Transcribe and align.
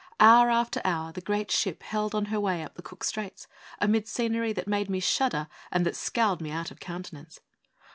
Hour 0.19 0.49
after 0.49 0.81
hour 0.83 1.11
the 1.11 1.21
great 1.21 1.51
ship 1.51 1.83
held 1.83 2.15
on 2.15 2.25
her 2.33 2.39
way 2.39 2.63
up 2.63 2.73
the 2.73 2.81
Cook 2.81 3.03
Straits 3.03 3.45
amidst 3.77 4.11
scenery 4.11 4.51
that 4.51 4.67
made 4.67 4.89
me 4.89 4.99
shudder 4.99 5.47
and 5.71 5.85
that 5.85 5.95
scowled 5.95 6.41
me 6.41 6.49
out 6.49 6.71
of 6.71 6.79
countenance. 6.79 7.39